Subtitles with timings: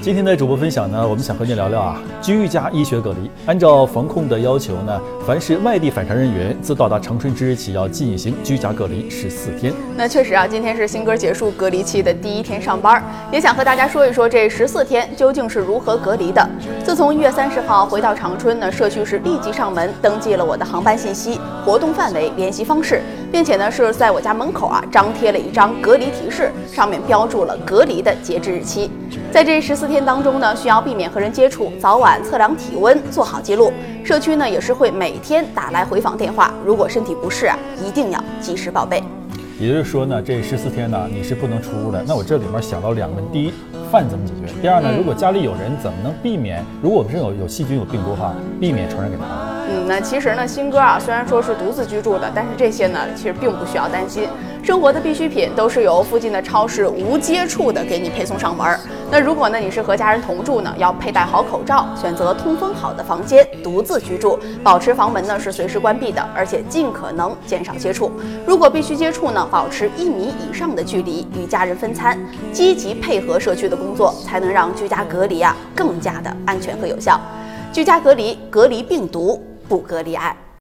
[0.00, 3.30] 今天的主播分享呢，我们想和你聊聊啊，居家医学隔离。
[3.46, 9.72] 按照防控的要求呢，凡是外地返乡人员，自到达长春之日起要进行居家隔离十四天。
[9.96, 16.48] 那确实啊，今天是新歌结束隔离期的第一天上班，也想和大家说一说这十四天究竟是如何隔离的。
[16.84, 23.02] 自从一月三十号回到长春呢，社区是立即上门登记了我的航班信息、活动范围、联系方式，
[23.32, 28.90] 并且呢是在我家门口啊张贴了一张隔离提示，上面标注了隔离的截止日期。
[29.32, 33.72] 在这十四天当中呢，需要避免和人接触，早晚测量体温，做好记录。
[34.04, 39.00] 社区呢也是会每天打来回访电话，如果身体不适啊，一定要及时报备。
[39.60, 42.02] 也就是说呢，这十四天呢，你是不能出屋的。
[42.04, 43.52] 那我这里面想到两个问题：第一，
[43.88, 44.52] 饭怎么解决？
[44.60, 46.64] 第二呢，如果家里有人，怎么能避免？
[46.82, 49.47] 如果我们是有有细菌、有病毒的话，避免传染给他？
[49.70, 54.26] 嗯，那其实呢，新哥啊，虽然说是独自居住的，但是这些呢，其实并不需要担心。
[54.62, 58.78] 生活的必需品都是由附近的超市无接触的给你配送上门。
[59.10, 68.10] 那如果呢你是和家人同住呢，要佩戴好口罩，选择通风好的房间，独自居住，保持房门呢是随时关闭的，而且尽可能减少接触。
[68.46, 72.18] 如果必须接触呢，保持一米以上的距离，与家人分餐，
[72.52, 77.18] 积极配合社区的工作，才能让居家隔离啊更加的安全和有效。
[77.72, 80.34] 居家隔离，隔离病毒，不隔离爱。